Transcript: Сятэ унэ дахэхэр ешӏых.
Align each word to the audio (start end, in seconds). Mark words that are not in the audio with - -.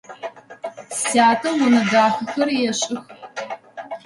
Сятэ 1.03 1.49
унэ 1.63 1.81
дахэхэр 1.91 2.49
ешӏых. 2.69 3.03